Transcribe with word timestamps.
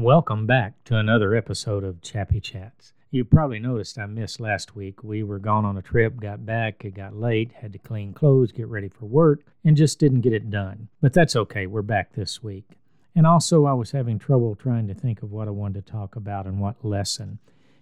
Welcome 0.00 0.46
back 0.46 0.82
to 0.84 0.96
another 0.96 1.34
episode 1.34 1.84
of 1.84 2.00
Chappy 2.00 2.40
Chats. 2.40 2.94
You 3.10 3.22
probably 3.22 3.58
noticed 3.58 3.98
I 3.98 4.06
missed 4.06 4.40
last 4.40 4.74
week. 4.74 5.04
We 5.04 5.22
were 5.22 5.38
gone 5.38 5.66
on 5.66 5.76
a 5.76 5.82
trip, 5.82 6.18
got 6.18 6.46
back, 6.46 6.86
it 6.86 6.94
got 6.94 7.14
late, 7.14 7.52
had 7.60 7.74
to 7.74 7.78
clean 7.78 8.14
clothes, 8.14 8.50
get 8.50 8.66
ready 8.68 8.88
for 8.88 9.04
work, 9.04 9.42
and 9.62 9.76
just 9.76 9.98
didn't 9.98 10.22
get 10.22 10.32
it 10.32 10.48
done. 10.48 10.88
But 11.02 11.12
that's 11.12 11.36
okay, 11.36 11.66
we're 11.66 11.82
back 11.82 12.14
this 12.14 12.42
week. 12.42 12.78
And 13.14 13.26
also, 13.26 13.66
I 13.66 13.74
was 13.74 13.90
having 13.90 14.18
trouble 14.18 14.54
trying 14.54 14.88
to 14.88 14.94
think 14.94 15.22
of 15.22 15.32
what 15.32 15.48
I 15.48 15.50
wanted 15.50 15.84
to 15.84 15.92
talk 15.92 16.16
about 16.16 16.46
and 16.46 16.58
what 16.58 16.82
lesson. 16.82 17.38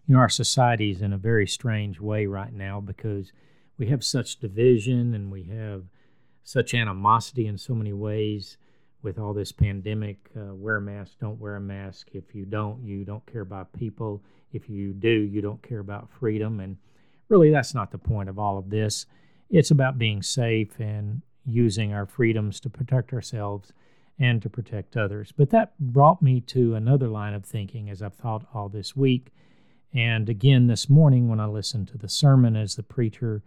You 0.09 0.15
know, 0.17 0.21
our 0.21 0.29
society 0.29 0.91
is 0.91 1.01
in 1.01 1.13
a 1.13 1.19
very 1.19 1.47
strange 1.47 2.01
way 2.01 2.27
right 2.27 2.53
now 2.53 2.81
because 2.81 3.31
we 3.79 3.91
have 3.91 4.03
such 4.03 4.41
division 4.41 5.15
and 5.15 5.31
we 5.31 5.45
have 5.45 5.85
such 6.43 6.75
animosity 6.75 7.47
in 7.47 7.59
so 7.59 7.77
many 7.77 7.93
ways 7.93 8.57
with 9.03 9.19
all 9.19 9.33
this 9.33 9.53
pandemic. 9.53 10.31
Uh, 10.37 10.55
wear 10.55 10.77
a 10.77 10.81
mask, 10.81 11.19
don't 11.21 11.41
wear 11.41 11.57
a 11.57 11.61
mask. 11.61 12.09
If 12.13 12.35
you 12.35 12.45
don't, 12.45 12.83
you 12.85 13.05
don't 13.05 13.25
care 13.27 13.43
about 13.43 13.73
people. 13.73 14.23
If 14.53 14.69
you 14.69 14.93
do, 14.93 15.09
you 15.09 15.41
don't 15.41 15.63
care 15.63 15.81
about 15.81 16.11
freedom. 16.11 16.61
And 16.61 16.77
really, 17.29 17.51
that's 17.51 17.75
not 17.75 17.91
the 17.91 17.99
point 17.99 18.29
of 18.29 18.39
all 18.39 18.59
of 18.59 18.71
this. 18.71 19.07
It's 19.51 19.71
about 19.71 19.99
being 19.99 20.23
safe 20.23 20.79
and 20.81 21.23
using 21.47 21.93
our 21.93 22.07
freedoms 22.07 22.61
to 22.61 22.71
protect 22.71 23.13
ourselves 23.13 23.73
and 24.19 24.43
to 24.43 24.51
protect 24.51 24.97
others. 24.97 25.33
But 25.37 25.51
that 25.51 25.79
brought 25.79 26.21
me 26.21 26.41
to 26.43 26.75
another 26.75 27.09
line 27.09 27.35
of 27.35 27.45
thinking 27.45 27.89
as 27.89 28.03
I've 28.03 28.15
thought 28.15 28.47
all 28.53 28.69
this 28.69 28.97
week. 28.97 29.29
And 29.95 30.29
again, 30.29 30.67
this 30.67 30.91
morning, 30.91 31.29
when 31.29 31.41
I 31.41 31.47
listened 31.47 31.89
to 31.89 31.99
the 31.99 32.09
sermon 32.09 32.57
as 32.57 32.75
the 32.75 32.83
preacher 32.83 33.43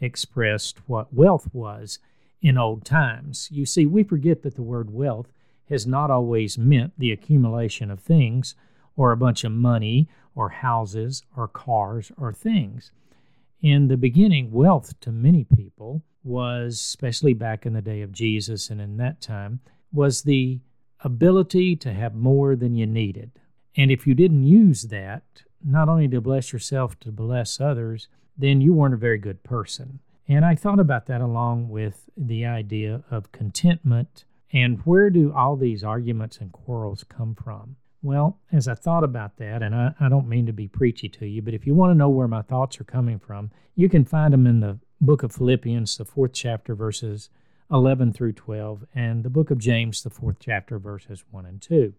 expressed 0.00 0.78
what 0.86 1.14
wealth 1.14 1.48
was 1.52 1.98
in 2.40 2.56
old 2.56 2.84
times. 2.84 3.48
You 3.50 3.66
see, 3.66 3.86
we 3.86 4.02
forget 4.02 4.42
that 4.42 4.54
the 4.54 4.62
word 4.62 4.90
wealth 4.90 5.32
has 5.68 5.86
not 5.86 6.10
always 6.10 6.56
meant 6.56 6.92
the 6.98 7.12
accumulation 7.12 7.90
of 7.90 8.00
things 8.00 8.54
or 8.96 9.12
a 9.12 9.16
bunch 9.16 9.44
of 9.44 9.52
money 9.52 10.08
or 10.34 10.48
houses 10.48 11.22
or 11.36 11.48
cars 11.48 12.10
or 12.16 12.32
things. 12.32 12.90
In 13.60 13.88
the 13.88 13.96
beginning, 13.96 14.52
wealth 14.52 14.98
to 15.00 15.10
many 15.10 15.44
people 15.44 16.02
was, 16.22 16.74
especially 16.74 17.34
back 17.34 17.66
in 17.66 17.72
the 17.72 17.82
day 17.82 18.02
of 18.02 18.12
Jesus 18.12 18.70
and 18.70 18.80
in 18.80 18.96
that 18.98 19.20
time, 19.20 19.60
was 19.92 20.22
the 20.22 20.60
ability 21.00 21.76
to 21.76 21.92
have 21.92 22.14
more 22.14 22.54
than 22.56 22.74
you 22.74 22.86
needed. 22.86 23.30
And 23.76 23.90
if 23.90 24.06
you 24.06 24.14
didn't 24.14 24.44
use 24.44 24.82
that, 24.84 25.22
not 25.64 25.88
only 25.88 26.08
to 26.08 26.20
bless 26.20 26.52
yourself, 26.52 26.98
to 27.00 27.12
bless 27.12 27.60
others, 27.60 28.08
then 28.36 28.60
you 28.60 28.72
weren't 28.72 28.94
a 28.94 28.98
very 28.98 29.18
good 29.18 29.42
person. 29.42 30.00
And 30.28 30.44
I 30.44 30.54
thought 30.54 30.78
about 30.78 31.06
that 31.06 31.20
along 31.20 31.70
with 31.70 32.10
the 32.16 32.44
idea 32.44 33.02
of 33.10 33.32
contentment 33.32 34.24
and 34.52 34.80
where 34.84 35.10
do 35.10 35.32
all 35.32 35.56
these 35.56 35.84
arguments 35.84 36.38
and 36.38 36.52
quarrels 36.52 37.04
come 37.04 37.34
from? 37.34 37.76
Well, 38.02 38.38
as 38.52 38.68
I 38.68 38.74
thought 38.74 39.04
about 39.04 39.36
that, 39.38 39.62
and 39.62 39.74
I, 39.74 39.92
I 39.98 40.08
don't 40.08 40.28
mean 40.28 40.46
to 40.46 40.52
be 40.52 40.68
preachy 40.68 41.08
to 41.08 41.26
you, 41.26 41.42
but 41.42 41.54
if 41.54 41.66
you 41.66 41.74
want 41.74 41.90
to 41.90 41.98
know 41.98 42.08
where 42.08 42.28
my 42.28 42.42
thoughts 42.42 42.80
are 42.80 42.84
coming 42.84 43.18
from, 43.18 43.50
you 43.74 43.88
can 43.88 44.04
find 44.04 44.32
them 44.32 44.46
in 44.46 44.60
the 44.60 44.78
book 45.00 45.22
of 45.22 45.32
Philippians, 45.32 45.96
the 45.96 46.04
fourth 46.04 46.32
chapter, 46.32 46.74
verses 46.74 47.28
11 47.70 48.12
through 48.12 48.32
12, 48.32 48.84
and 48.94 49.24
the 49.24 49.30
book 49.30 49.50
of 49.50 49.58
James, 49.58 50.02
the 50.02 50.10
fourth 50.10 50.36
chapter, 50.40 50.78
verses 50.78 51.24
1 51.30 51.44
and 51.44 51.60
2. 51.60 51.92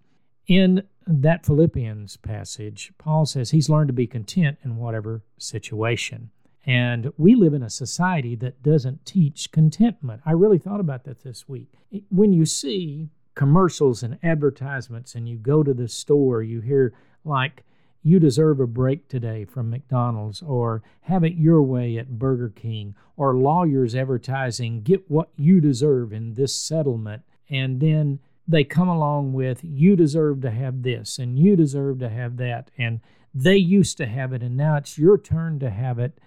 In 0.47 0.83
that 1.05 1.45
Philippians 1.45 2.17
passage, 2.17 2.91
Paul 2.97 3.25
says 3.25 3.51
he's 3.51 3.69
learned 3.69 3.89
to 3.89 3.93
be 3.93 4.07
content 4.07 4.57
in 4.63 4.77
whatever 4.77 5.21
situation. 5.37 6.31
And 6.69 7.11
we 7.17 7.33
live 7.33 7.55
in 7.55 7.63
a 7.63 7.69
society 7.69 8.35
that 8.35 8.61
doesn't 8.61 9.03
teach 9.03 9.51
contentment. 9.51 10.21
I 10.23 10.33
really 10.33 10.59
thought 10.59 10.79
about 10.79 11.03
that 11.05 11.23
this 11.23 11.49
week. 11.49 11.73
When 12.09 12.31
you 12.31 12.45
see 12.45 13.09
commercials 13.33 14.03
and 14.03 14.19
advertisements 14.21 15.15
and 15.15 15.27
you 15.27 15.37
go 15.37 15.63
to 15.63 15.73
the 15.73 15.87
store, 15.87 16.43
you 16.43 16.61
hear 16.61 16.93
like, 17.25 17.63
you 18.03 18.19
deserve 18.19 18.59
a 18.59 18.67
break 18.67 19.07
today 19.07 19.45
from 19.45 19.71
McDonald's, 19.71 20.43
or 20.43 20.83
have 21.01 21.23
it 21.23 21.33
your 21.33 21.63
way 21.63 21.97
at 21.97 22.19
Burger 22.19 22.49
King, 22.55 22.93
or 23.17 23.35
lawyers 23.35 23.95
advertising, 23.95 24.83
get 24.83 25.09
what 25.09 25.29
you 25.37 25.59
deserve 25.59 26.13
in 26.13 26.35
this 26.35 26.55
settlement. 26.55 27.23
And 27.49 27.79
then 27.79 28.19
they 28.47 28.63
come 28.63 28.87
along 28.87 29.33
with, 29.33 29.61
you 29.63 29.95
deserve 29.95 30.41
to 30.41 30.51
have 30.51 30.83
this, 30.83 31.17
and 31.17 31.39
you 31.39 31.55
deserve 31.55 31.97
to 31.99 32.09
have 32.09 32.37
that. 32.37 32.69
And 32.77 33.01
they 33.33 33.57
used 33.57 33.97
to 33.97 34.05
have 34.05 34.33
it, 34.33 34.43
and 34.43 34.55
now 34.55 34.77
it's 34.77 34.99
your 34.99 35.17
turn 35.17 35.59
to 35.59 35.71
have 35.71 35.97
it 35.97 36.19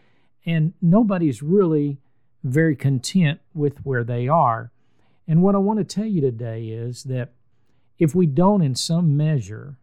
and 0.45 0.73
nobody's 0.81 1.43
really 1.43 1.99
very 2.45 2.75
content 2.75 3.41
with 3.55 3.79
where 3.85 4.05
they 4.05 4.29
are. 4.29 4.73
And 5.29 5.43
what 5.43 5.55
I 5.55 5.59
want 5.59 5.79
to 5.79 5.85
tell 5.85 6.07
you 6.07 6.21
today 6.21 6.69
is 6.69 7.05
that 7.05 7.33
if 7.99 8.15
we 8.15 8.27
don't, 8.27 8.63
in 8.63 8.75
some 8.75 9.17
measure, 9.17 9.79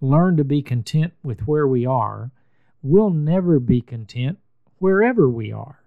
learn 0.00 0.36
to 0.36 0.44
be 0.44 0.62
content 0.62 1.14
with 1.22 1.46
where 1.46 1.66
we 1.66 1.86
are, 1.86 2.30
we'll 2.82 3.10
never 3.10 3.58
be 3.58 3.80
content 3.80 4.38
wherever 4.78 5.28
we 5.28 5.50
are. 5.50 5.80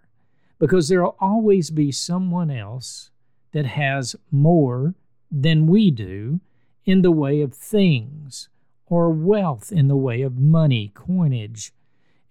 Because 0.59 0.89
there'll 0.89 1.15
always 1.19 1.69
be 1.69 1.91
someone 1.91 2.49
else 2.49 3.11
that 3.51 3.67
has 3.67 4.15
more 4.31 4.95
than 5.29 5.67
we 5.67 5.91
do 5.91 6.39
in 6.85 7.03
the 7.03 7.11
way 7.11 7.41
of 7.41 7.53
things 7.53 8.49
or 8.87 9.09
wealth 9.11 9.71
in 9.71 9.87
the 9.87 9.95
way 9.95 10.21
of 10.21 10.39
money, 10.39 10.91
coinage, 10.95 11.73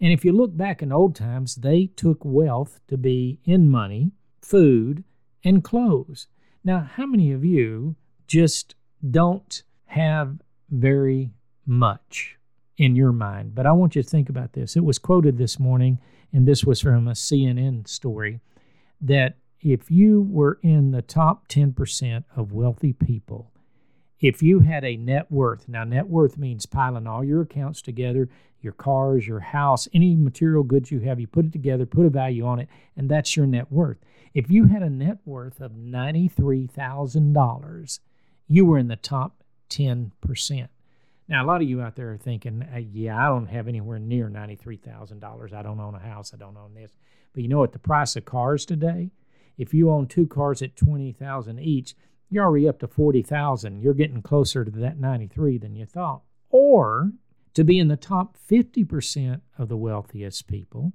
and 0.00 0.12
if 0.12 0.24
you 0.24 0.32
look 0.32 0.56
back 0.56 0.82
in 0.82 0.92
old 0.92 1.14
times, 1.14 1.56
they 1.56 1.86
took 1.86 2.18
wealth 2.24 2.80
to 2.88 2.96
be 2.96 3.40
in 3.44 3.70
money, 3.70 4.12
food, 4.42 5.04
and 5.44 5.64
clothes. 5.64 6.26
Now, 6.64 6.80
how 6.80 7.06
many 7.06 7.32
of 7.32 7.44
you 7.44 7.96
just 8.26 8.74
don't 9.08 9.62
have 9.86 10.40
very 10.70 11.30
much 11.64 12.36
in 12.76 12.96
your 12.96 13.12
mind? 13.12 13.54
But 13.54 13.66
I 13.66 13.72
want 13.72 13.96
you 13.96 14.02
to 14.02 14.08
think 14.08 14.28
about 14.28 14.52
this. 14.52 14.76
It 14.76 14.84
was 14.84 14.98
quoted 14.98 15.38
this 15.38 15.58
morning, 15.58 15.98
and 16.32 16.46
this 16.46 16.64
was 16.64 16.80
from 16.80 17.08
a 17.08 17.12
CNN 17.12 17.88
story, 17.88 18.40
that 19.00 19.36
if 19.60 19.90
you 19.90 20.22
were 20.28 20.58
in 20.62 20.90
the 20.90 21.02
top 21.02 21.48
10% 21.48 22.24
of 22.36 22.52
wealthy 22.52 22.92
people, 22.92 23.50
if 24.20 24.42
you 24.42 24.60
had 24.60 24.84
a 24.84 24.96
net 24.96 25.30
worth, 25.30 25.68
now 25.68 25.84
net 25.84 26.08
worth 26.08 26.38
means 26.38 26.66
piling 26.66 27.06
all 27.06 27.24
your 27.24 27.42
accounts 27.42 27.82
together 27.82 28.28
your 28.66 28.74
cars, 28.74 29.26
your 29.26 29.40
house, 29.40 29.88
any 29.94 30.14
material 30.16 30.62
goods 30.62 30.90
you 30.90 31.00
have, 31.00 31.18
you 31.20 31.26
put 31.26 31.46
it 31.46 31.52
together, 31.52 31.86
put 31.86 32.04
a 32.04 32.10
value 32.10 32.44
on 32.44 32.58
it, 32.58 32.68
and 32.96 33.08
that's 33.08 33.34
your 33.36 33.46
net 33.46 33.70
worth. 33.70 33.98
If 34.34 34.50
you 34.50 34.66
had 34.66 34.82
a 34.82 34.90
net 34.90 35.18
worth 35.24 35.60
of 35.60 35.72
$93,000, 35.72 38.00
you 38.48 38.66
were 38.66 38.78
in 38.78 38.88
the 38.88 38.96
top 38.96 39.42
10%. 39.70 40.68
Now, 41.28 41.44
a 41.44 41.46
lot 41.46 41.62
of 41.62 41.68
you 41.68 41.80
out 41.80 41.96
there 41.96 42.12
are 42.12 42.16
thinking, 42.16 42.64
yeah, 42.92 43.24
I 43.24 43.28
don't 43.28 43.46
have 43.46 43.68
anywhere 43.68 43.98
near 43.98 44.28
$93,000. 44.28 45.52
I 45.52 45.62
don't 45.62 45.80
own 45.80 45.94
a 45.94 46.00
house. 46.00 46.34
I 46.34 46.36
don't 46.36 46.56
own 46.56 46.74
this. 46.74 46.92
But 47.32 47.42
you 47.42 47.48
know 47.48 47.58
what? 47.58 47.72
The 47.72 47.78
price 47.78 48.16
of 48.16 48.24
cars 48.24 48.66
today, 48.66 49.10
if 49.56 49.74
you 49.74 49.90
own 49.90 50.06
two 50.06 50.26
cars 50.26 50.62
at 50.62 50.76
20000 50.76 51.60
each, 51.60 51.94
you're 52.30 52.44
already 52.44 52.68
up 52.68 52.78
to 52.80 52.88
40000 52.88 53.80
You're 53.80 53.94
getting 53.94 54.22
closer 54.22 54.64
to 54.64 54.70
that 54.70 54.98
93 54.98 55.58
than 55.58 55.74
you 55.74 55.86
thought. 55.86 56.22
Or 56.50 57.12
to 57.54 57.64
be 57.64 57.78
in 57.78 57.88
the 57.88 57.96
top 57.96 58.36
50% 58.50 59.40
of 59.58 59.68
the 59.68 59.76
wealthiest 59.76 60.46
people, 60.46 60.92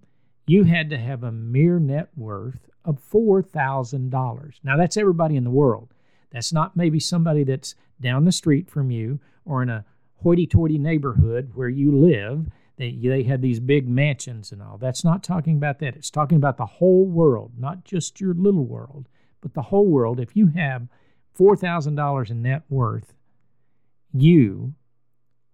you 0.48 0.64
had 0.64 0.90
to 0.90 0.98
have 0.98 1.24
a 1.24 1.32
mere 1.32 1.80
net 1.80 2.10
worth 2.16 2.70
of 2.84 3.00
$4,000. 3.12 4.52
Now, 4.64 4.78
that's 4.78 4.98
everybody 4.98 5.36
in 5.36 5.44
the 5.44 5.50
world. 5.50 5.94
That's 6.32 6.54
not 6.54 6.76
maybe 6.76 7.00
somebody 7.00 7.44
that's 7.44 7.76
down 8.00 8.26
the 8.26 8.32
street 8.32 8.70
from 8.70 8.92
you 8.92 9.20
or 9.46 9.62
in 9.62 9.70
a 9.70 9.86
hoity 10.18 10.48
toity 10.48 10.78
neighborhood 10.78 11.52
where 11.54 11.70
you 11.70 11.92
live. 11.92 12.50
They, 12.78 12.92
they 12.92 13.24
had 13.24 13.42
these 13.42 13.60
big 13.60 13.88
mansions 13.88 14.52
and 14.52 14.62
all. 14.62 14.78
That's 14.78 15.04
not 15.04 15.24
talking 15.24 15.58
about 15.58 15.80
that. 15.80 15.96
It's 15.96 16.10
talking 16.10 16.38
about 16.38 16.58
the 16.58 16.66
whole 16.66 17.06
world, 17.06 17.54
not 17.58 17.84
just 17.84 18.20
your 18.20 18.34
little 18.34 18.66
world, 18.66 19.08
but 19.42 19.54
the 19.54 19.62
whole 19.64 19.88
world. 19.88 20.20
If 20.20 20.36
you 20.36 20.48
have 20.48 20.88
$4,000 21.42 22.30
in 22.30 22.42
net 22.44 22.62
worth, 22.70 23.16
you 24.14 24.74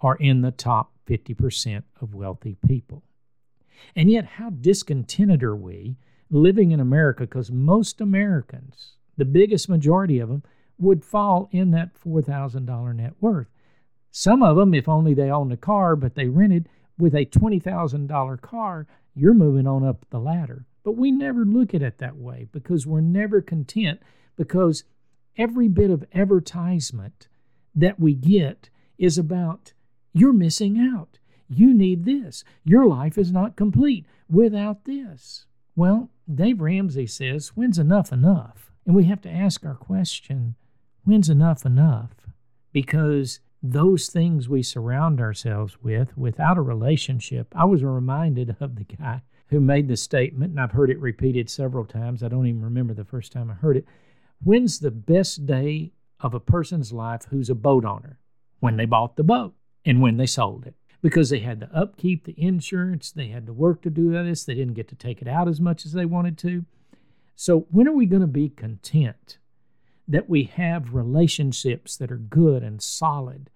are 0.02 0.18
in 0.18 0.42
the 0.42 0.52
top 0.52 0.92
50% 1.08 1.84
of 2.02 2.14
wealthy 2.14 2.58
people. 2.68 3.04
And 3.96 4.12
yet, 4.12 4.26
how 4.26 4.50
discontented 4.50 5.44
are 5.44 5.56
we 5.56 5.96
living 6.30 6.72
in 6.72 6.82
America? 6.82 7.22
Because 7.22 7.52
most 7.52 8.02
Americans, 8.02 8.96
the 9.16 9.24
biggest 9.24 9.70
majority 9.70 10.20
of 10.20 10.28
them, 10.28 10.44
would 10.78 11.06
fall 11.06 11.48
in 11.52 11.72
that 11.72 11.92
$4,000 12.04 12.96
net 12.96 13.14
worth. 13.22 13.48
Some 14.12 14.44
of 14.44 14.58
them, 14.58 14.74
if 14.74 14.90
only 14.90 15.14
they 15.14 15.32
owned 15.32 15.54
a 15.54 15.58
car, 15.58 15.96
but 15.96 16.16
they 16.16 16.28
rented 16.28 16.68
with 16.98 17.16
a 17.16 17.26
$20,000 17.26 18.42
car, 18.42 18.88
you're 19.16 19.34
moving 19.34 19.68
on 19.68 19.86
up 19.86 20.06
the 20.10 20.20
ladder. 20.20 20.66
But 20.84 20.98
we 20.98 21.12
never 21.12 21.46
look 21.46 21.74
at 21.74 21.82
it 21.82 22.00
that 22.00 22.18
way 22.18 22.48
because 22.52 22.86
we're 22.86 23.02
never 23.02 23.42
content 23.42 24.02
because 24.36 24.84
every 25.38 25.68
bit 25.68 25.90
of 25.90 26.06
advertisement 26.14 27.28
that 27.76 28.00
we 28.00 28.14
get 28.14 28.70
is 28.98 29.18
about 29.18 29.74
you're 30.14 30.34
missing 30.34 30.80
out. 30.80 31.20
You 31.48 31.74
need 31.74 32.06
this. 32.06 32.44
Your 32.64 32.88
life 32.88 33.18
is 33.18 33.32
not 33.32 33.56
complete 33.56 34.06
without 34.30 34.86
this. 34.86 35.46
Well, 35.76 36.10
Dave 36.34 36.60
Ramsey 36.60 37.08
says, 37.08 37.50
when's 37.50 37.78
enough 37.78 38.12
enough? 38.12 38.72
And 38.86 38.96
we 38.96 39.06
have 39.06 39.22
to 39.22 39.30
ask 39.30 39.66
our 39.66 39.76
question, 39.76 40.56
when's 41.04 41.30
enough 41.30 41.66
enough? 41.66 42.12
Because 42.72 43.40
those 43.62 44.08
things 44.08 44.50
we 44.50 44.64
surround 44.64 45.20
ourselves 45.20 45.78
with 45.82 46.18
without 46.18 46.58
a 46.58 46.62
relationship. 46.62 47.48
I 47.56 47.66
was 47.66 47.84
reminded 47.84 48.56
of 48.60 48.76
the 48.76 48.84
guy 48.84 49.22
who 49.48 49.60
made 49.60 49.88
the 49.88 49.98
statement, 49.98 50.52
and 50.52 50.60
I've 50.60 50.72
heard 50.72 50.90
it 50.90 51.00
repeated 51.00 51.50
several 51.50 51.86
times. 51.86 52.22
I 52.24 52.28
don't 52.28 52.48
even 52.48 52.64
remember 52.64 52.94
the 52.94 53.06
first 53.06 53.32
time 53.32 53.50
I 53.50 53.56
heard 53.56 53.78
it. 53.78 53.86
When's 54.44 54.80
the 54.80 54.92
best 54.92 55.46
day 55.46 55.92
of 56.20 56.34
a 56.34 56.40
person's 56.40 56.92
life 56.92 57.26
who's 57.30 57.50
a 57.50 57.56
boat 57.56 57.86
owner? 57.86 58.20
When 58.60 58.78
they 58.78 58.86
bought 58.86 59.16
the 59.16 59.24
boat 59.24 59.54
and 59.86 60.02
when 60.02 60.18
they 60.18 60.26
sold 60.26 60.66
it. 60.66 60.76
Because 61.02 61.30
they 61.30 61.40
had 61.40 61.60
the 61.60 61.76
upkeep, 61.76 62.26
the 62.26 62.36
insurance, 62.38 63.12
they 63.12 63.28
had 63.28 63.46
the 63.46 63.54
work 63.54 63.82
to 63.84 63.90
do 63.90 64.12
this, 64.12 64.44
they 64.44 64.56
didn't 64.56 64.74
get 64.74 64.88
to 64.90 64.96
take 64.96 65.22
it 65.22 65.28
out 65.28 65.48
as 65.48 65.62
much 65.62 65.86
as 65.86 65.94
they 65.94 66.06
wanted 66.06 66.38
to. 66.40 66.66
So, 67.36 67.68
when 67.70 67.88
are 67.88 67.94
we 67.94 68.08
going 68.08 68.22
to 68.22 68.28
be 68.28 68.50
content 68.50 69.38
that 70.08 70.28
we 70.28 70.44
have 70.46 70.96
relationships 70.96 71.96
that 71.98 72.12
are 72.12 72.18
good 72.18 72.64
and 72.64 72.82
solid? 72.82 73.52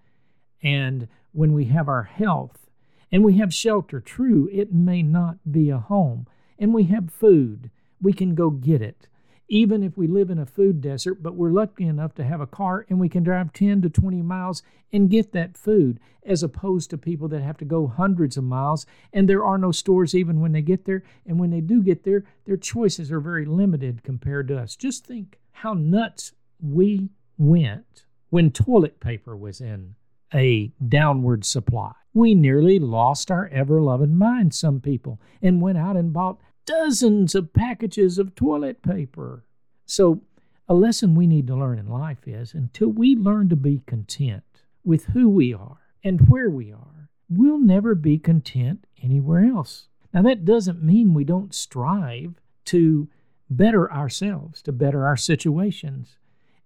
And 0.62 1.08
when 1.32 1.52
we 1.52 1.64
have 1.66 1.88
our 1.88 2.04
health 2.04 2.68
and 3.10 3.24
we 3.24 3.38
have 3.38 3.52
shelter, 3.52 4.00
true, 4.00 4.48
it 4.52 4.72
may 4.72 5.02
not 5.02 5.38
be 5.50 5.68
a 5.68 5.78
home, 5.78 6.28
and 6.60 6.72
we 6.72 6.84
have 6.84 7.12
food, 7.12 7.70
we 8.00 8.12
can 8.12 8.36
go 8.36 8.50
get 8.50 8.80
it 8.80 9.08
even 9.52 9.82
if 9.82 9.98
we 9.98 10.06
live 10.06 10.30
in 10.30 10.38
a 10.38 10.46
food 10.46 10.80
desert, 10.80 11.22
but 11.22 11.34
we're 11.34 11.50
lucky 11.50 11.86
enough 11.86 12.14
to 12.14 12.24
have 12.24 12.40
a 12.40 12.46
car 12.46 12.86
and 12.88 12.98
we 12.98 13.06
can 13.06 13.22
drive 13.22 13.52
10 13.52 13.82
to 13.82 13.90
20 13.90 14.22
miles 14.22 14.62
and 14.94 15.10
get 15.10 15.32
that 15.32 15.58
food, 15.58 16.00
as 16.24 16.42
opposed 16.42 16.88
to 16.88 16.96
people 16.96 17.28
that 17.28 17.42
have 17.42 17.58
to 17.58 17.66
go 17.66 17.86
hundreds 17.86 18.38
of 18.38 18.44
miles 18.44 18.86
and 19.12 19.28
there 19.28 19.44
are 19.44 19.58
no 19.58 19.70
stores 19.70 20.14
even 20.14 20.40
when 20.40 20.52
they 20.52 20.62
get 20.62 20.86
there. 20.86 21.02
And 21.26 21.38
when 21.38 21.50
they 21.50 21.60
do 21.60 21.82
get 21.82 22.02
there, 22.02 22.24
their 22.46 22.56
choices 22.56 23.12
are 23.12 23.20
very 23.20 23.44
limited 23.44 24.02
compared 24.02 24.48
to 24.48 24.58
us. 24.58 24.74
Just 24.74 25.04
think 25.04 25.38
how 25.50 25.74
nuts 25.74 26.32
we 26.58 27.10
went 27.36 28.06
when 28.30 28.52
toilet 28.52 29.00
paper 29.00 29.36
was 29.36 29.60
in 29.60 29.96
a 30.32 30.72
downward 30.88 31.44
supply. 31.44 31.92
We 32.14 32.34
nearly 32.34 32.78
lost 32.78 33.30
our 33.30 33.48
ever 33.48 33.82
loving 33.82 34.16
minds, 34.16 34.58
some 34.58 34.80
people, 34.80 35.20
and 35.42 35.60
went 35.60 35.76
out 35.76 35.96
and 35.98 36.10
bought 36.10 36.38
dozens 36.72 37.34
of 37.34 37.52
packages 37.52 38.18
of 38.18 38.34
toilet 38.34 38.82
paper. 38.82 39.44
So, 39.84 40.22
a 40.68 40.74
lesson 40.74 41.14
we 41.14 41.26
need 41.26 41.46
to 41.48 41.56
learn 41.56 41.78
in 41.78 41.86
life 41.86 42.26
is 42.26 42.54
until 42.54 42.88
we 42.88 43.14
learn 43.14 43.48
to 43.50 43.56
be 43.56 43.82
content 43.86 44.44
with 44.84 45.06
who 45.06 45.28
we 45.28 45.52
are 45.52 45.78
and 46.02 46.28
where 46.28 46.48
we 46.48 46.72
are, 46.72 47.10
we'll 47.28 47.60
never 47.60 47.94
be 47.94 48.18
content 48.18 48.86
anywhere 49.02 49.44
else. 49.44 49.88
Now, 50.14 50.22
that 50.22 50.44
doesn't 50.44 50.82
mean 50.82 51.12
we 51.12 51.24
don't 51.24 51.54
strive 51.54 52.40
to 52.66 53.08
better 53.50 53.92
ourselves, 53.92 54.62
to 54.62 54.72
better 54.72 55.04
our 55.04 55.16
situations. 55.16 56.16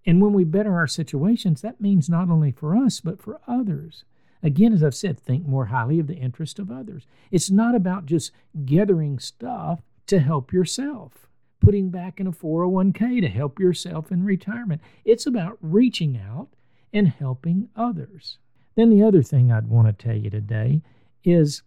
And 0.05 0.21
when 0.21 0.31
we 0.31 0.45
better 0.45 0.75
our 0.75 0.87
situations, 0.87 1.61
that 1.61 1.81
means 1.81 2.09
not 2.09 2.29
only 2.29 2.51
for 2.51 2.77
us, 2.77 3.01
but 3.01 3.21
for 3.21 3.41
others. 3.45 4.05
Again, 4.41 4.71
as 4.71 4.83
I've 4.83 4.95
said, 4.95 5.19
think 5.19 5.45
more 5.45 5.65
highly 5.65 5.99
of 5.99 6.07
the 6.07 6.15
interest 6.15 6.59
of 6.59 6.71
others. 6.71 7.07
It's 7.29 7.51
not 7.51 7.75
about 7.75 8.05
just 8.05 8.31
gathering 8.65 9.19
stuff 9.19 9.81
to 10.07 10.19
help 10.19 10.51
yourself, 10.51 11.27
putting 11.59 11.89
back 11.89 12.19
in 12.19 12.27
a 12.27 12.31
401k 12.31 13.21
to 13.21 13.27
help 13.27 13.59
yourself 13.59 14.11
in 14.11 14.23
retirement. 14.23 14.81
It's 15.05 15.25
about 15.25 15.57
reaching 15.61 16.17
out 16.17 16.49
and 16.93 17.07
helping 17.07 17.69
others. 17.75 18.37
Then, 18.75 18.89
the 18.89 19.03
other 19.03 19.23
thing 19.23 19.51
I'd 19.51 19.67
want 19.67 19.87
to 19.87 19.93
tell 19.93 20.15
you 20.15 20.29
today 20.29 20.81
is 21.23 21.63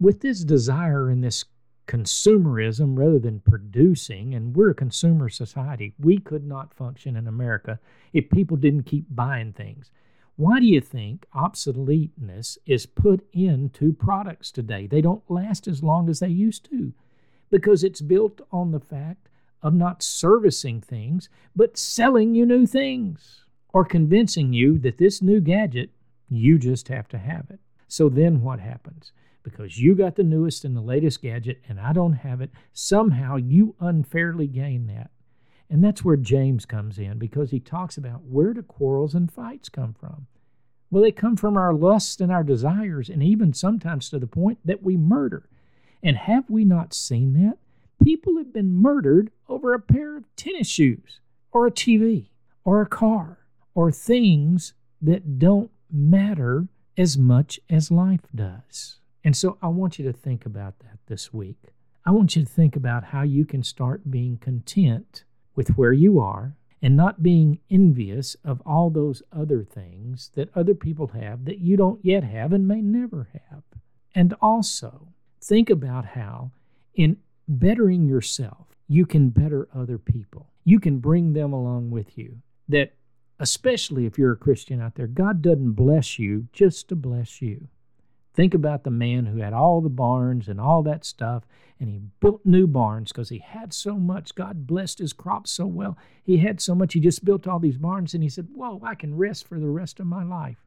with 0.00 0.20
this 0.20 0.42
desire 0.42 1.10
and 1.10 1.22
this 1.22 1.44
consumerism 1.86 2.96
rather 2.96 3.18
than 3.18 3.40
producing, 3.40 4.34
and 4.34 4.56
we're 4.56 4.70
a 4.70 4.74
consumer 4.74 5.28
society, 5.28 5.94
we 5.98 6.18
could 6.18 6.46
not 6.46 6.74
function 6.74 7.16
in 7.16 7.28
America 7.28 7.78
if 8.12 8.30
people 8.30 8.56
didn't 8.56 8.84
keep 8.84 9.04
buying 9.10 9.52
things. 9.52 9.90
Why 10.36 10.58
do 10.58 10.66
you 10.66 10.80
think 10.80 11.26
obsoleteness 11.34 12.58
is 12.66 12.86
put 12.86 13.24
into 13.32 13.92
products 13.92 14.50
today? 14.50 14.86
They 14.86 15.00
don't 15.00 15.22
last 15.30 15.68
as 15.68 15.82
long 15.82 16.08
as 16.08 16.20
they 16.20 16.28
used 16.28 16.68
to 16.70 16.92
because 17.54 17.84
it's 17.84 18.00
built 18.00 18.40
on 18.50 18.72
the 18.72 18.80
fact 18.80 19.28
of 19.62 19.72
not 19.72 20.02
servicing 20.02 20.80
things, 20.80 21.28
but 21.54 21.78
selling 21.78 22.34
you 22.34 22.44
new 22.44 22.66
things 22.66 23.44
or 23.72 23.84
convincing 23.84 24.52
you 24.52 24.76
that 24.76 24.98
this 24.98 25.22
new 25.22 25.38
gadget, 25.38 25.90
you 26.28 26.58
just 26.58 26.88
have 26.88 27.06
to 27.06 27.16
have 27.16 27.46
it. 27.50 27.60
So 27.86 28.08
then 28.08 28.42
what 28.42 28.58
happens? 28.58 29.12
Because 29.44 29.78
you 29.78 29.94
got 29.94 30.16
the 30.16 30.24
newest 30.24 30.64
and 30.64 30.76
the 30.76 30.80
latest 30.80 31.22
gadget 31.22 31.62
and 31.68 31.78
I 31.78 31.92
don't 31.92 32.14
have 32.14 32.40
it, 32.40 32.50
somehow 32.72 33.36
you 33.36 33.76
unfairly 33.78 34.48
gain 34.48 34.88
that. 34.88 35.12
And 35.70 35.84
that's 35.84 36.04
where 36.04 36.16
James 36.16 36.66
comes 36.66 36.98
in 36.98 37.20
because 37.20 37.52
he 37.52 37.60
talks 37.60 37.96
about 37.96 38.24
where 38.24 38.52
do 38.52 38.62
quarrels 38.62 39.14
and 39.14 39.32
fights 39.32 39.68
come 39.68 39.94
from? 39.94 40.26
Well, 40.90 41.04
they 41.04 41.12
come 41.12 41.36
from 41.36 41.56
our 41.56 41.72
lusts 41.72 42.20
and 42.20 42.32
our 42.32 42.42
desires, 42.42 43.08
and 43.08 43.22
even 43.22 43.52
sometimes 43.52 44.10
to 44.10 44.18
the 44.18 44.26
point 44.26 44.58
that 44.64 44.82
we 44.82 44.96
murder. 44.96 45.48
And 46.04 46.18
have 46.18 46.50
we 46.50 46.66
not 46.66 46.92
seen 46.92 47.32
that? 47.32 47.56
People 48.04 48.36
have 48.36 48.52
been 48.52 48.76
murdered 48.76 49.30
over 49.48 49.72
a 49.72 49.80
pair 49.80 50.18
of 50.18 50.24
tennis 50.36 50.68
shoes, 50.68 51.20
or 51.50 51.66
a 51.66 51.70
TV, 51.72 52.28
or 52.62 52.82
a 52.82 52.86
car, 52.86 53.38
or 53.74 53.90
things 53.90 54.74
that 55.00 55.38
don't 55.38 55.70
matter 55.90 56.68
as 56.98 57.16
much 57.16 57.58
as 57.70 57.90
life 57.90 58.28
does. 58.34 58.98
And 59.24 59.34
so 59.34 59.56
I 59.62 59.68
want 59.68 59.98
you 59.98 60.04
to 60.04 60.12
think 60.12 60.44
about 60.44 60.78
that 60.80 60.98
this 61.06 61.32
week. 61.32 61.72
I 62.04 62.10
want 62.10 62.36
you 62.36 62.44
to 62.44 62.50
think 62.50 62.76
about 62.76 63.04
how 63.04 63.22
you 63.22 63.46
can 63.46 63.62
start 63.62 64.10
being 64.10 64.36
content 64.36 65.24
with 65.56 65.70
where 65.70 65.94
you 65.94 66.20
are 66.20 66.54
and 66.82 66.94
not 66.94 67.22
being 67.22 67.60
envious 67.70 68.36
of 68.44 68.60
all 68.66 68.90
those 68.90 69.22
other 69.32 69.64
things 69.64 70.30
that 70.34 70.54
other 70.54 70.74
people 70.74 71.06
have 71.08 71.46
that 71.46 71.60
you 71.60 71.78
don't 71.78 72.04
yet 72.04 72.24
have 72.24 72.52
and 72.52 72.68
may 72.68 72.82
never 72.82 73.28
have. 73.32 73.62
And 74.14 74.34
also, 74.42 75.08
think 75.44 75.70
about 75.70 76.04
how, 76.04 76.50
in 76.94 77.18
bettering 77.46 78.06
yourself, 78.06 78.66
you 78.88 79.06
can 79.06 79.30
better 79.30 79.68
other 79.74 79.98
people. 79.98 80.50
You 80.64 80.80
can 80.80 80.98
bring 80.98 81.32
them 81.32 81.52
along 81.52 81.90
with 81.90 82.16
you. 82.16 82.38
That, 82.68 82.94
especially 83.38 84.06
if 84.06 84.18
you're 84.18 84.32
a 84.32 84.36
Christian 84.36 84.80
out 84.80 84.94
there, 84.94 85.06
God 85.06 85.42
doesn't 85.42 85.72
bless 85.72 86.18
you 86.18 86.48
just 86.52 86.88
to 86.88 86.96
bless 86.96 87.42
you. 87.42 87.68
Think 88.32 88.54
about 88.54 88.82
the 88.82 88.90
man 88.90 89.26
who 89.26 89.38
had 89.38 89.52
all 89.52 89.80
the 89.80 89.88
barns 89.88 90.48
and 90.48 90.60
all 90.60 90.82
that 90.82 91.04
stuff, 91.04 91.44
and 91.78 91.88
he 91.88 92.00
built 92.20 92.40
new 92.44 92.66
barns 92.66 93.12
because 93.12 93.28
he 93.28 93.38
had 93.38 93.72
so 93.72 93.94
much. 93.96 94.34
God 94.34 94.66
blessed 94.66 94.98
his 94.98 95.12
crops 95.12 95.52
so 95.52 95.66
well. 95.66 95.96
He 96.22 96.38
had 96.38 96.60
so 96.60 96.74
much, 96.74 96.94
he 96.94 97.00
just 97.00 97.24
built 97.24 97.46
all 97.46 97.60
these 97.60 97.76
barns, 97.76 98.12
and 98.12 98.22
he 98.24 98.28
said, 98.28 98.48
Whoa, 98.52 98.80
I 98.82 98.96
can 98.96 99.16
rest 99.16 99.46
for 99.46 99.60
the 99.60 99.68
rest 99.68 100.00
of 100.00 100.06
my 100.06 100.24
life. 100.24 100.64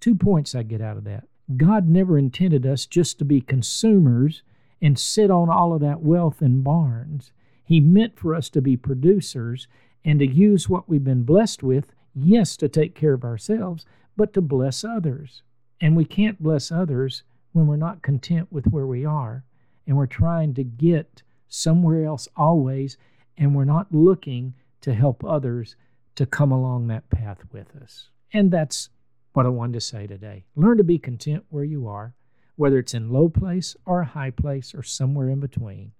Two 0.00 0.14
points 0.16 0.54
I 0.54 0.62
get 0.62 0.80
out 0.80 0.96
of 0.96 1.04
that. 1.04 1.28
God 1.56 1.88
never 1.88 2.18
intended 2.18 2.66
us 2.66 2.86
just 2.86 3.18
to 3.18 3.24
be 3.24 3.40
consumers 3.40 4.42
and 4.80 4.98
sit 4.98 5.30
on 5.30 5.48
all 5.50 5.72
of 5.72 5.80
that 5.80 6.00
wealth 6.00 6.42
in 6.42 6.62
barns. 6.62 7.32
He 7.64 7.80
meant 7.80 8.18
for 8.18 8.34
us 8.34 8.48
to 8.50 8.62
be 8.62 8.76
producers 8.76 9.66
and 10.04 10.18
to 10.18 10.26
use 10.26 10.68
what 10.68 10.88
we've 10.88 11.04
been 11.04 11.24
blessed 11.24 11.62
with, 11.62 11.92
yes, 12.14 12.56
to 12.58 12.68
take 12.68 12.94
care 12.94 13.12
of 13.12 13.24
ourselves, 13.24 13.84
but 14.16 14.32
to 14.34 14.40
bless 14.40 14.84
others. 14.84 15.42
And 15.80 15.96
we 15.96 16.04
can't 16.04 16.42
bless 16.42 16.72
others 16.72 17.22
when 17.52 17.66
we're 17.66 17.76
not 17.76 18.02
content 18.02 18.48
with 18.50 18.66
where 18.66 18.86
we 18.86 19.04
are 19.04 19.44
and 19.86 19.96
we're 19.96 20.06
trying 20.06 20.54
to 20.54 20.64
get 20.64 21.22
somewhere 21.48 22.04
else 22.04 22.28
always 22.36 22.96
and 23.36 23.54
we're 23.54 23.64
not 23.64 23.92
looking 23.92 24.54
to 24.80 24.94
help 24.94 25.24
others 25.24 25.76
to 26.14 26.26
come 26.26 26.52
along 26.52 26.86
that 26.86 27.08
path 27.10 27.38
with 27.52 27.74
us. 27.82 28.08
And 28.32 28.50
that's 28.50 28.88
what 29.32 29.46
I 29.46 29.50
wanted 29.50 29.74
to 29.74 29.80
say 29.80 30.06
today. 30.06 30.44
Learn 30.56 30.76
to 30.78 30.84
be 30.84 30.98
content 30.98 31.44
where 31.48 31.64
you 31.64 31.86
are, 31.86 32.14
whether 32.56 32.78
it's 32.78 32.94
in 32.94 33.10
low 33.10 33.28
place 33.28 33.76
or 33.86 34.02
high 34.02 34.30
place 34.30 34.74
or 34.74 34.82
somewhere 34.82 35.28
in 35.28 35.40
between. 35.40 35.92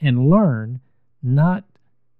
And 0.00 0.30
learn 0.30 0.80
not 1.22 1.64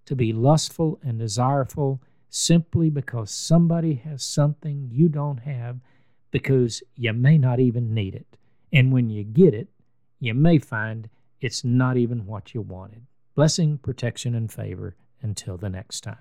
to 0.06 0.14
be 0.14 0.32
lustful 0.32 0.99
and 1.02 1.18
desireful 1.18 2.00
simply 2.28 2.90
because 2.90 3.30
somebody 3.30 3.94
has 3.94 4.22
something 4.22 4.88
you 4.90 5.08
don't 5.08 5.38
have 5.38 5.80
because 6.30 6.82
you 6.94 7.12
may 7.12 7.38
not 7.38 7.58
even 7.58 7.92
need 7.92 8.14
it. 8.14 8.37
And 8.72 8.92
when 8.92 9.10
you 9.10 9.25
get 9.25 9.52
it, 9.52 9.68
you 10.20 10.34
may 10.34 10.58
find 10.58 11.08
it's 11.40 11.64
not 11.64 11.96
even 11.96 12.26
what 12.26 12.54
you 12.54 12.60
wanted. 12.60 13.06
Blessing, 13.34 13.78
protection, 13.78 14.34
and 14.34 14.52
favor 14.52 14.94
until 15.22 15.56
the 15.56 15.70
next 15.70 16.02
time. 16.02 16.16